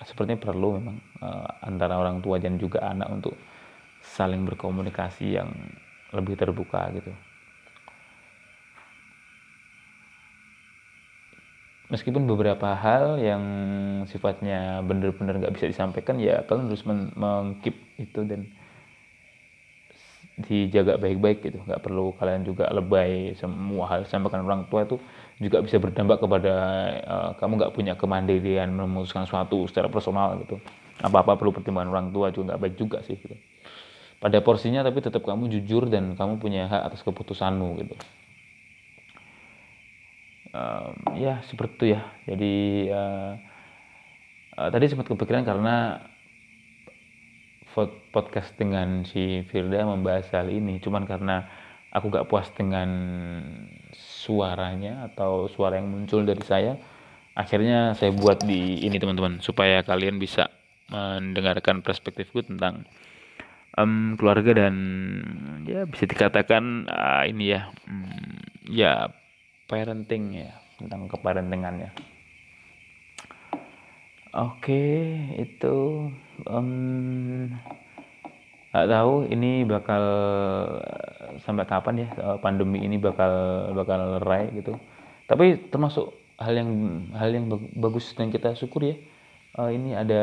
sepertinya 0.00 0.40
perlu 0.40 0.80
memang 0.80 0.96
uh, 1.20 1.48
antara 1.60 2.00
orang 2.00 2.24
tua 2.24 2.40
dan 2.40 2.56
juga 2.56 2.88
anak 2.88 3.08
untuk 3.12 3.36
saling 4.00 4.48
berkomunikasi 4.48 5.36
yang 5.36 5.52
lebih 6.16 6.40
terbuka 6.40 6.88
gitu 6.96 7.12
meskipun 11.92 12.24
beberapa 12.24 12.72
hal 12.72 13.20
yang 13.20 13.44
sifatnya 14.08 14.80
benar-benar 14.80 15.36
nggak 15.36 15.54
bisa 15.60 15.68
disampaikan 15.68 16.16
ya 16.16 16.40
kalian 16.48 16.72
harus 16.72 16.84
mengkip 16.88 17.76
itu 18.00 18.24
dan 18.24 18.48
dijaga 20.40 20.96
baik-baik 20.96 21.44
gitu. 21.44 21.60
Nggak 21.68 21.84
perlu 21.84 22.16
kalian 22.16 22.48
juga 22.48 22.72
lebay 22.72 23.36
semua 23.36 23.84
hal 23.92 24.08
sampaikan 24.08 24.40
orang 24.48 24.64
tua 24.72 24.88
itu 24.88 24.96
juga 25.36 25.60
bisa 25.60 25.76
berdampak 25.76 26.24
kepada 26.24 26.54
uh, 27.04 27.30
kamu 27.36 27.52
nggak 27.60 27.72
punya 27.76 27.92
kemandirian 28.00 28.72
memutuskan 28.72 29.28
sesuatu 29.28 29.68
secara 29.68 29.92
personal 29.92 30.40
gitu. 30.40 30.56
Apa-apa 31.04 31.36
perlu 31.36 31.52
pertimbangan 31.52 31.92
orang 31.92 32.08
tua 32.08 32.32
juga 32.32 32.56
nggak 32.56 32.60
baik 32.64 32.74
juga 32.80 32.98
sih 33.04 33.20
gitu. 33.20 33.36
Pada 34.16 34.40
porsinya 34.40 34.80
tapi 34.80 35.04
tetap 35.04 35.20
kamu 35.20 35.52
jujur 35.60 35.92
dan 35.92 36.16
kamu 36.16 36.40
punya 36.40 36.70
hak 36.72 36.94
atas 36.94 37.04
keputusanmu 37.04 37.68
gitu 37.84 37.94
um, 40.52 40.92
ya 41.16 41.40
seperti 41.48 41.72
itu 41.76 41.86
ya. 41.98 42.02
Jadi 42.28 42.54
uh, 42.92 43.32
uh, 44.56 44.68
tadi 44.70 44.84
sempat 44.88 45.08
kepikiran 45.08 45.44
karena 45.44 46.06
podcast 48.12 48.52
dengan 48.60 49.08
si 49.08 49.44
Firda 49.48 49.88
membahas 49.88 50.28
hal 50.36 50.52
ini. 50.52 50.76
Cuman 50.78 51.08
karena 51.08 51.48
aku 51.92 52.12
gak 52.12 52.28
puas 52.28 52.48
dengan 52.52 52.88
suaranya 53.92 55.08
atau 55.12 55.48
suara 55.48 55.76
yang 55.76 55.92
muncul 55.92 56.24
dari 56.24 56.40
saya 56.44 56.76
akhirnya 57.32 57.96
saya 57.96 58.12
buat 58.12 58.44
di 58.44 58.84
ini 58.84 59.00
teman-teman 59.00 59.40
supaya 59.40 59.80
kalian 59.80 60.20
bisa 60.20 60.52
mendengarkan 60.92 61.80
perspektifku 61.80 62.44
tentang 62.44 62.84
um, 63.76 64.20
keluarga 64.20 64.68
dan 64.68 64.74
ya 65.64 65.88
bisa 65.88 66.04
dikatakan 66.04 66.84
uh, 66.92 67.24
ini 67.24 67.56
ya 67.56 67.72
um, 67.88 68.36
ya 68.68 69.08
parenting 69.72 70.44
ya 70.44 70.52
tentang 70.76 71.08
keparentingannya. 71.08 71.96
Oke 74.36 74.84
itu 75.40 76.08
um, 76.44 77.48
nggak 78.72 78.88
tahu 78.88 79.14
ini 79.32 79.64
bakal 79.64 80.04
sampai 81.40 81.64
kapan 81.64 82.04
ya 82.04 82.08
eh, 82.12 82.36
pandemi 82.44 82.84
ini 82.84 83.00
bakal 83.00 83.32
bakal 83.72 84.20
lerai 84.20 84.52
gitu. 84.52 84.76
Tapi 85.24 85.72
termasuk 85.72 86.12
hal 86.36 86.52
yang 86.52 86.70
hal 87.16 87.30
yang 87.32 87.48
bagus 87.80 88.12
dan 88.12 88.28
kita 88.28 88.52
syukur 88.52 88.84
ya 88.84 88.96
uh, 89.58 89.70
ini 89.70 89.94
ada 89.94 90.22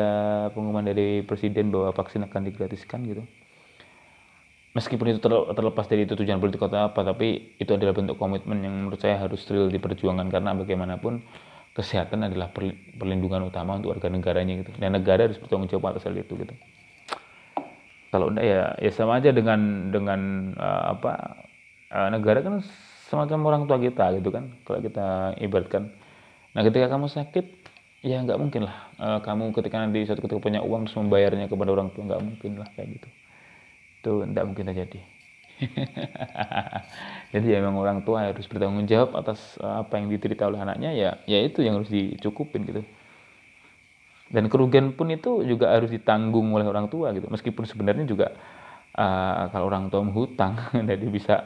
pengumuman 0.52 0.84
dari 0.84 1.22
presiden 1.24 1.70
bahwa 1.70 1.94
vaksin 1.94 2.26
akan 2.26 2.42
digratiskan 2.50 3.00
gitu 3.06 3.22
meskipun 4.76 5.16
itu 5.16 5.20
terlepas 5.26 5.86
dari 5.90 6.06
itu 6.06 6.14
tujuan 6.14 6.38
politik 6.38 6.62
atau 6.62 6.90
apa 6.90 7.00
tapi 7.02 7.56
itu 7.58 7.70
adalah 7.74 7.94
bentuk 7.94 8.16
komitmen 8.16 8.62
yang 8.62 8.74
menurut 8.74 9.00
saya 9.02 9.18
harus 9.18 9.42
real 9.50 9.66
diperjuangkan. 9.70 10.30
Karena 10.30 10.54
bagaimanapun 10.54 11.22
kesehatan 11.74 12.26
adalah 12.26 12.50
perlindungan 12.98 13.46
utama 13.46 13.78
untuk 13.78 13.94
warga 13.94 14.10
negaranya 14.10 14.62
gitu. 14.62 14.70
Dan 14.78 14.94
negara 14.94 15.26
harus 15.26 15.38
bertanggung 15.38 15.70
jawab 15.70 15.94
atas 15.96 16.06
hal 16.06 16.14
itu 16.14 16.34
gitu. 16.38 16.54
Kalau 18.10 18.26
enggak 18.30 18.46
ya 18.46 18.60
ya 18.82 18.90
sama 18.90 19.22
aja 19.22 19.30
dengan 19.30 19.90
dengan 19.94 20.52
uh, 20.58 20.98
apa 20.98 21.12
uh, 21.94 22.08
negara 22.10 22.42
kan 22.42 22.58
semacam 23.06 23.38
orang 23.46 23.62
tua 23.70 23.78
kita 23.78 24.18
gitu 24.18 24.34
kan. 24.34 24.50
Kalau 24.66 24.82
kita 24.82 25.38
ibaratkan 25.38 25.94
nah 26.50 26.66
ketika 26.66 26.90
kamu 26.90 27.06
sakit 27.06 27.46
ya 28.02 28.18
nggak 28.24 28.38
mungkin 28.40 28.66
lah 28.66 28.90
uh, 28.98 29.18
kamu 29.22 29.54
ketika 29.54 29.76
nanti 29.78 30.02
suatu 30.02 30.24
ketika 30.24 30.42
punya 30.42 30.60
uang 30.64 30.88
terus 30.88 30.98
membayarnya 30.98 31.46
kepada 31.46 31.70
orang 31.70 31.94
tua 31.94 32.10
nggak 32.10 32.22
mungkin 32.26 32.50
lah 32.58 32.68
kayak 32.74 32.98
gitu 32.98 33.08
itu 34.00 34.12
nggak 34.24 34.44
mungkin 34.48 34.64
terjadi. 34.72 35.00
Jadi 37.36 37.46
ya 37.52 37.60
memang 37.60 37.84
orang 37.84 38.00
tua 38.00 38.32
harus 38.32 38.48
bertanggung 38.48 38.88
jawab 38.88 39.12
atas 39.12 39.60
apa 39.60 40.00
yang 40.00 40.08
diterita 40.08 40.48
oleh 40.48 40.56
anaknya 40.56 40.90
ya 40.96 41.10
ya 41.28 41.38
itu 41.44 41.60
yang 41.60 41.76
harus 41.76 41.92
dicukupin 41.92 42.64
gitu. 42.64 42.80
Dan 44.30 44.48
kerugian 44.48 44.96
pun 44.96 45.10
itu 45.12 45.42
juga 45.44 45.74
harus 45.74 45.92
ditanggung 45.92 46.48
oleh 46.54 46.64
orang 46.64 46.88
tua 46.88 47.12
gitu. 47.12 47.28
Meskipun 47.28 47.66
sebenarnya 47.68 48.08
juga 48.08 48.32
uh, 48.96 49.50
kalau 49.52 49.68
orang 49.68 49.92
tua 49.92 50.00
menghutang 50.00 50.56
jadi 50.90 51.06
bisa 51.12 51.36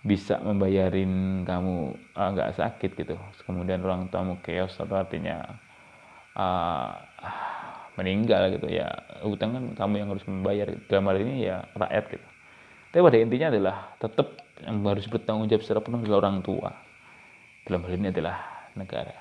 bisa 0.00 0.40
membayarin 0.40 1.44
kamu 1.44 1.94
nggak 2.16 2.48
uh, 2.50 2.56
sakit 2.56 2.90
gitu. 2.98 3.14
Kemudian 3.46 3.84
orang 3.86 4.10
tua 4.10 4.26
mau 4.26 4.40
chaos 4.42 4.74
atau 4.80 4.96
artinya 4.98 5.46
uh, 6.34 6.90
meninggal 7.98 8.54
gitu 8.54 8.70
ya 8.70 8.88
hutang 9.22 9.50
kan 9.54 9.64
kamu 9.74 9.94
yang 10.04 10.08
harus 10.14 10.24
membayar 10.26 10.68
dalam 10.86 11.04
hal 11.10 11.16
ini 11.22 11.34
ya 11.46 11.66
rakyat 11.74 12.04
gitu. 12.14 12.28
Tapi 12.90 13.00
pada 13.06 13.18
intinya 13.22 13.48
adalah 13.54 13.76
tetap 14.02 14.28
yang 14.66 14.82
harus 14.82 15.06
bertanggung 15.06 15.46
jawab 15.46 15.62
secara 15.62 15.80
penuh 15.82 16.00
adalah 16.02 16.18
orang 16.26 16.42
tua. 16.42 16.70
Dalam 17.66 17.80
hal 17.86 17.92
ini 17.94 18.08
adalah 18.10 18.36
negara. 18.74 19.14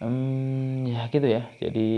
Hmm, 0.00 0.88
ya 0.88 1.08
gitu 1.08 1.26
ya. 1.28 1.48
Jadi 1.60 1.90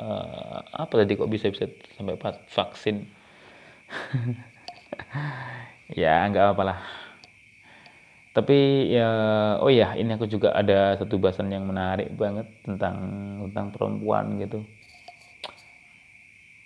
uh, 0.00 0.58
apa 0.64 0.92
tadi 1.04 1.12
kok 1.16 1.28
bisa 1.28 1.52
bisa 1.52 1.68
sampai 1.96 2.16
vaksin? 2.48 3.04
Ya 5.94 6.24
nggak 6.26 6.56
apa 6.56 6.62
lah 6.64 6.78
tapi 8.34 8.90
ya 8.90 9.08
oh 9.62 9.70
ya 9.70 9.94
ini 9.94 10.18
aku 10.18 10.26
juga 10.26 10.50
ada 10.50 10.98
satu 10.98 11.22
bahasan 11.22 11.54
yang 11.54 11.70
menarik 11.70 12.10
banget 12.18 12.50
tentang 12.66 12.98
tentang 13.46 13.66
perempuan 13.70 14.42
gitu. 14.42 14.66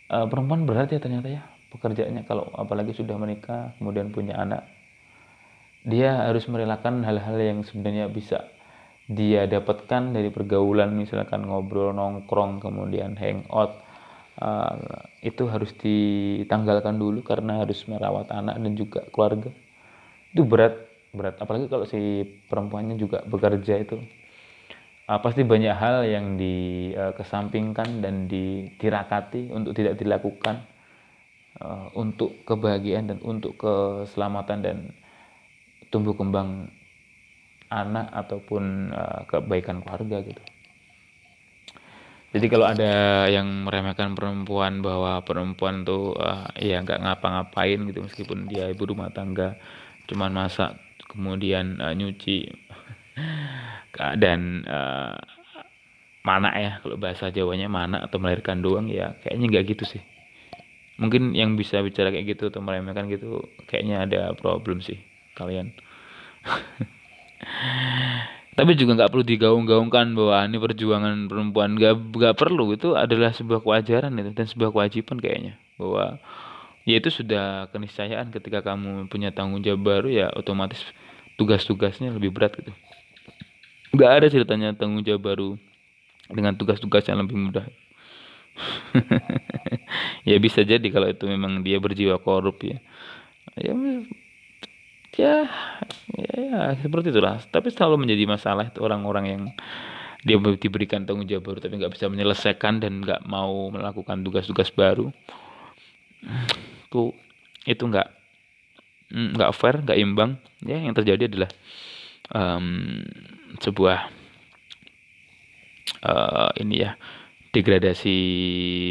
Uh, 0.09 0.25
perempuan 0.25 0.65
berat 0.65 0.89
ya 0.89 0.97
ternyata 0.97 1.29
ya 1.29 1.45
pekerjaannya 1.69 2.25
kalau 2.25 2.49
apalagi 2.57 2.97
sudah 2.97 3.21
menikah 3.21 3.77
kemudian 3.77 4.09
punya 4.09 4.41
anak. 4.41 4.65
Dia 5.85 6.25
harus 6.33 6.49
merelakan 6.49 7.05
hal-hal 7.05 7.37
yang 7.37 7.61
sebenarnya 7.61 8.09
bisa 8.09 8.49
dia 9.05 9.45
dapatkan 9.45 10.17
dari 10.17 10.33
pergaulan 10.33 10.97
misalkan 10.97 11.45
ngobrol 11.45 11.93
nongkrong 11.93 12.65
kemudian 12.65 13.17
hangout 13.21 13.77
uh, 14.41 15.05
itu 15.21 15.45
harus 15.53 15.77
ditanggalkan 15.77 16.97
dulu 16.97 17.21
karena 17.21 17.61
harus 17.61 17.85
merawat 17.85 18.33
anak 18.33 18.57
dan 18.57 18.73
juga 18.73 19.05
keluarga. 19.13 19.53
Itu 20.33 20.49
berat 20.49 20.88
berat 21.19 21.37
apalagi 21.43 21.67
kalau 21.67 21.83
si 21.83 22.23
perempuannya 22.47 22.95
juga 22.95 23.27
bekerja 23.27 23.83
itu 23.83 23.99
uh, 25.11 25.19
pasti 25.19 25.43
banyak 25.43 25.75
hal 25.75 26.07
yang 26.07 26.39
dikesampingkan 26.39 27.99
uh, 27.99 28.01
dan 28.05 28.15
ditirakati 28.31 29.51
untuk 29.51 29.75
tidak 29.75 29.99
dilakukan 29.99 30.63
uh, 31.59 31.91
untuk 31.99 32.47
kebahagiaan 32.47 33.11
dan 33.11 33.19
untuk 33.27 33.59
keselamatan 33.59 34.59
dan 34.63 34.77
tumbuh 35.89 36.15
kembang 36.15 36.69
anak 37.69 38.09
ataupun 38.13 38.93
uh, 38.93 39.21
kebaikan 39.29 39.81
keluarga 39.85 40.25
gitu. 40.25 40.43
Jadi 42.29 42.47
kalau 42.53 42.69
ada 42.69 43.25
yang 43.33 43.65
meremehkan 43.65 44.13
perempuan 44.13 44.85
bahwa 44.85 45.25
perempuan 45.25 45.89
tuh 45.89 46.13
uh, 46.13 46.45
ya 46.61 46.85
nggak 46.85 47.01
ngapa-ngapain 47.01 47.81
gitu 47.89 48.05
meskipun 48.05 48.45
dia 48.45 48.69
ibu 48.69 48.85
rumah 48.85 49.09
tangga 49.09 49.57
cuman 50.09 50.33
masak 50.33 50.77
kemudian 51.09 51.81
uh, 51.81 51.97
nyuci 51.97 52.53
dan 54.21 54.63
uh, 54.69 55.17
mana 56.23 56.53
ya. 56.55 56.73
Kalau 56.85 57.01
bahasa 57.01 57.33
Jawanya 57.33 57.73
mana 57.73 58.05
atau 58.05 58.21
melahirkan 58.21 58.61
doang 58.61 58.87
ya 58.93 59.17
kayaknya 59.25 59.47
nggak 59.49 59.65
gitu 59.75 59.85
sih. 59.89 60.03
Mungkin 60.99 61.33
yang 61.33 61.55
bisa 61.55 61.81
bicara 61.81 62.11
kayak 62.11 62.37
gitu 62.37 62.51
atau 62.53 62.61
meremehkan 62.61 63.09
gitu 63.09 63.49
kayaknya 63.71 64.05
ada 64.05 64.21
problem 64.37 64.85
sih 64.85 65.01
kalian. 65.35 65.73
Tapi 68.59 68.75
juga 68.75 68.99
nggak 68.99 69.15
perlu 69.15 69.23
digaung-gaungkan 69.23 70.19
bahwa 70.19 70.43
ini 70.43 70.59
perjuangan 70.59 71.31
perempuan. 71.31 71.79
Nggak 71.79 71.95
nggak 72.11 72.35
perlu. 72.35 72.75
Itu 72.75 72.99
adalah 72.99 73.31
sebuah 73.31 73.63
kewajaran 73.63 74.19
itu 74.19 74.35
dan 74.35 74.47
sebuah 74.51 74.75
kewajiban 74.75 75.23
kayaknya 75.23 75.55
bahwa 75.79 76.19
ya 76.89 76.97
itu 76.97 77.13
sudah 77.13 77.69
keniscayaan 77.69 78.33
ketika 78.33 78.65
kamu 78.65 79.13
punya 79.13 79.29
tanggung 79.29 79.61
jawab 79.61 79.85
baru 79.85 80.09
ya 80.09 80.27
otomatis 80.33 80.81
tugas-tugasnya 81.37 82.09
lebih 82.17 82.33
berat 82.33 82.57
gitu. 82.57 82.73
Nggak 83.93 84.11
ada 84.11 84.27
ceritanya 84.33 84.69
tanggung 84.73 85.05
jawab 85.05 85.21
baru 85.29 85.49
dengan 86.33 86.57
tugas-tugas 86.57 87.05
yang 87.05 87.21
lebih 87.21 87.37
mudah. 87.37 87.69
Ya 90.29 90.37
bisa 90.37 90.61
jadi 90.61 90.85
kalau 90.93 91.09
itu 91.09 91.25
memang 91.25 91.65
dia 91.65 91.81
berjiwa 91.81 92.21
korup 92.21 92.61
ya. 92.61 92.77
Ya 93.57 93.73
ya, 95.17 95.37
ya, 96.13 96.37
ya 96.37 96.61
seperti 96.77 97.09
itulah. 97.17 97.41
Tapi 97.49 97.73
selalu 97.73 98.05
menjadi 98.05 98.29
masalah 98.29 98.69
itu 98.69 98.85
orang-orang 98.85 99.25
yang 99.25 99.43
dia 100.21 100.37
diberikan 100.37 101.09
tanggung 101.09 101.25
jawab 101.25 101.49
baru 101.49 101.59
tapi 101.65 101.81
nggak 101.81 101.97
bisa 101.97 102.13
menyelesaikan 102.13 102.85
dan 102.85 103.01
nggak 103.01 103.25
mau 103.25 103.73
melakukan 103.73 104.21
tugas-tugas 104.21 104.69
baru 104.75 105.09
itu 106.89 107.13
itu 107.69 107.85
nggak 107.85 108.09
nggak 109.13 109.53
fair 109.53 109.85
nggak 109.85 110.01
imbang 110.01 110.41
ya 110.65 110.81
yang 110.81 110.97
terjadi 110.97 111.29
adalah 111.29 111.51
um, 112.33 113.05
sebuah 113.61 114.09
uh, 116.05 116.51
ini 116.57 116.89
ya 116.89 116.97
degradasi 117.53 118.19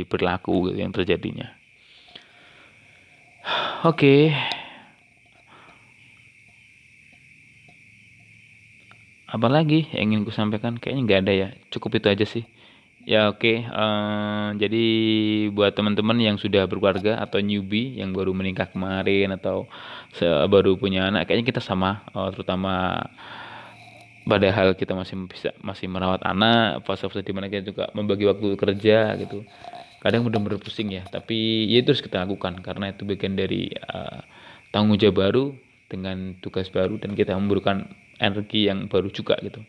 perilaku 0.10 0.74
yang 0.74 0.94
terjadinya. 0.94 1.54
Oke. 3.86 3.94
Okay. 3.94 4.24
apalagi 9.28 9.92
yang 9.94 10.10
ingin 10.16 10.26
ku 10.26 10.32
sampaikan? 10.34 10.82
Kayaknya 10.82 11.02
nggak 11.06 11.20
ada 11.28 11.34
ya. 11.36 11.48
Cukup 11.70 12.02
itu 12.02 12.08
aja 12.10 12.26
sih 12.26 12.48
ya 13.08 13.32
oke 13.32 13.40
okay. 13.40 13.64
uh, 13.64 14.52
eh, 14.52 14.68
jadi 14.68 14.86
buat 15.56 15.72
teman-teman 15.72 16.20
yang 16.20 16.36
sudah 16.36 16.68
berkeluarga 16.68 17.24
atau 17.24 17.40
newbie 17.40 17.96
yang 17.96 18.12
baru 18.12 18.36
menikah 18.36 18.68
kemarin 18.68 19.32
atau 19.32 19.72
baru 20.52 20.76
punya 20.76 21.08
anak 21.08 21.32
kayaknya 21.32 21.56
kita 21.56 21.62
sama 21.64 22.04
uh, 22.12 22.28
terutama 22.36 23.00
padahal 24.28 24.76
kita 24.76 24.92
masih 24.92 25.24
bisa 25.32 25.56
masih 25.64 25.88
merawat 25.88 26.20
anak 26.28 26.84
fase-fase 26.84 27.24
di 27.24 27.32
mana 27.32 27.48
kita 27.48 27.72
juga 27.72 27.88
membagi 27.96 28.28
waktu 28.28 28.60
kerja 28.60 29.16
gitu 29.24 29.48
kadang 30.04 30.28
benar-benar 30.28 30.60
pusing 30.60 30.92
ya 30.92 31.08
tapi 31.08 31.64
ya 31.72 31.80
itu 31.80 31.96
harus 31.96 32.04
kita 32.04 32.28
lakukan 32.28 32.60
karena 32.60 32.92
itu 32.92 33.08
bagian 33.08 33.40
dari 33.40 33.72
uh, 33.88 34.20
tanggung 34.76 35.00
jawab 35.00 35.32
baru 35.32 35.46
dengan 35.88 36.36
tugas 36.44 36.68
baru 36.68 37.00
dan 37.00 37.16
kita 37.16 37.40
memberikan 37.40 37.88
energi 38.20 38.68
yang 38.68 38.92
baru 38.92 39.08
juga 39.08 39.40
gitu 39.40 39.64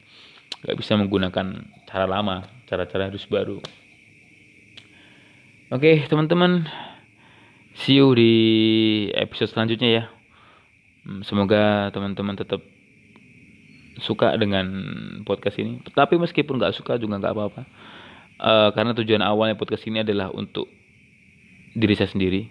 nggak 0.64 0.76
bisa 0.78 0.98
menggunakan 0.98 1.46
cara 1.86 2.06
lama 2.06 2.46
cara-cara 2.66 3.08
harus 3.08 3.24
baru. 3.30 3.62
Oke 5.68 6.04
teman-teman. 6.08 6.66
See 7.78 8.02
you 8.02 8.10
di 8.16 8.34
episode 9.14 9.54
selanjutnya 9.54 9.90
ya. 9.90 10.04
Hmm, 11.06 11.22
semoga 11.22 11.94
teman-teman 11.94 12.34
tetap 12.34 12.60
suka 14.02 14.34
dengan 14.34 14.66
podcast 15.22 15.62
ini. 15.62 15.78
Tapi 15.94 16.18
meskipun 16.18 16.58
nggak 16.58 16.74
suka 16.74 16.98
juga 16.98 17.22
nggak 17.22 17.34
apa-apa. 17.34 17.62
Uh, 18.38 18.70
karena 18.74 18.94
tujuan 18.94 19.22
awalnya 19.22 19.58
podcast 19.58 19.86
ini 19.86 20.02
adalah 20.02 20.30
untuk 20.34 20.66
diri 21.78 21.94
saya 21.94 22.10
sendiri. 22.10 22.50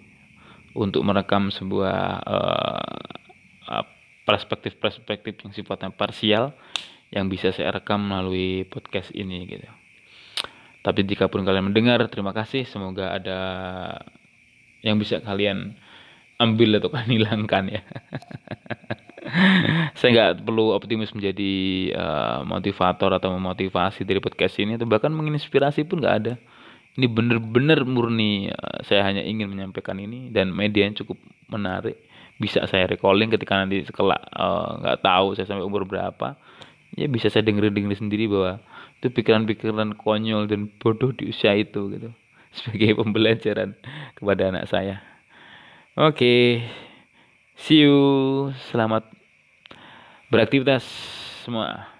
Untuk 0.72 1.04
merekam 1.04 1.50
sebuah 1.52 2.22
uh, 2.24 3.84
perspektif-perspektif 4.28 5.40
yang 5.40 5.52
sifatnya 5.56 5.88
parsial 5.88 6.52
yang 7.08 7.32
bisa 7.32 7.52
saya 7.52 7.72
rekam 7.72 8.04
melalui 8.04 8.68
podcast 8.68 9.12
ini 9.16 9.48
gitu. 9.48 9.68
Tapi 10.84 11.04
jika 11.04 11.28
pun 11.28 11.44
kalian 11.44 11.72
mendengar, 11.72 12.00
terima 12.08 12.32
kasih. 12.32 12.64
Semoga 12.68 13.16
ada 13.16 13.38
yang 14.80 14.96
bisa 14.96 15.20
kalian 15.20 15.76
ambil 16.38 16.78
atau 16.78 16.88
kalian 16.88 17.12
hilangkan 17.18 17.64
ya. 17.68 17.82
saya 19.98 20.10
nggak 20.14 20.46
perlu 20.46 20.72
optimis 20.72 21.12
menjadi 21.12 21.52
uh, 21.92 22.40
motivator 22.46 23.12
atau 23.12 23.34
memotivasi 23.36 24.06
dari 24.06 24.22
podcast 24.22 24.56
ini 24.62 24.78
atau 24.78 24.88
bahkan 24.88 25.12
menginspirasi 25.12 25.84
pun 25.84 26.00
nggak 26.00 26.16
ada. 26.24 26.34
Ini 26.98 27.06
benar-benar 27.10 27.84
murni 27.84 28.48
uh, 28.48 28.80
saya 28.86 29.04
hanya 29.04 29.26
ingin 29.26 29.50
menyampaikan 29.50 29.98
ini 29.98 30.30
dan 30.30 30.54
media 30.54 30.86
yang 30.86 30.96
cukup 30.96 31.18
menarik 31.50 31.98
bisa 32.38 32.62
saya 32.70 32.86
recalling 32.86 33.34
ketika 33.34 33.58
nanti 33.58 33.82
sekolah 33.82 34.14
eh, 34.14 34.68
nggak 34.78 34.96
uh, 34.96 35.02
tahu 35.02 35.34
saya 35.34 35.50
sampai 35.50 35.66
umur 35.66 35.82
berapa 35.82 36.38
ya 36.96 37.10
bisa 37.10 37.28
saya 37.28 37.44
denger-denger 37.44 37.98
sendiri 37.98 38.30
bahwa 38.30 38.62
itu 39.00 39.12
pikiran-pikiran 39.12 39.98
konyol 39.98 40.48
dan 40.48 40.72
bodoh 40.80 41.12
di 41.12 41.28
usia 41.28 41.52
itu 41.58 41.92
gitu. 41.92 42.10
Sebagai 42.56 42.96
pembelajaran 42.96 43.76
kepada 44.16 44.48
anak 44.48 44.64
saya. 44.70 45.04
Oke. 45.98 46.16
Okay. 46.16 46.42
see 47.58 47.84
you. 47.84 47.98
Selamat 48.70 49.04
beraktivitas 50.30 50.84
semua 51.44 51.97